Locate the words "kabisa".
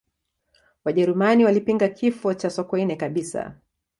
2.95-3.55